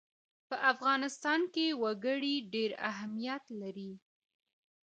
په 0.49 0.55
افغانستان 0.71 1.41
کې 1.53 1.65
وګړي 1.81 2.35
ډېر 2.53 2.71
اهمیت 2.91 3.43
لري. 3.61 3.91